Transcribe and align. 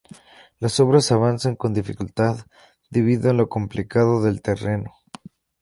Las 0.57 0.79
obras 0.79 1.11
avanzan 1.11 1.55
con 1.55 1.75
dificultad, 1.75 2.47
debido 2.89 3.29
a 3.29 3.33
lo 3.33 3.49
complicado 3.49 4.23
del 4.23 4.41
terreno. 4.41 4.91